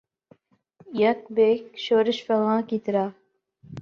یک 1.01 1.19
بیک 1.35 1.63
شورش 1.85 2.17
فغاں 2.27 2.61
کی 2.69 2.77
طرح 2.85 3.07